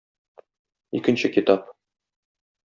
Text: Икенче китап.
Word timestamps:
Икенче 1.01 1.33
китап. 1.37 1.71